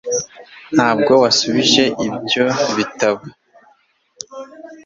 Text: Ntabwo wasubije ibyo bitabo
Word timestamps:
Ntabwo 0.75 1.13
wasubije 1.23 1.83
ibyo 2.07 2.43
bitabo 2.75 3.21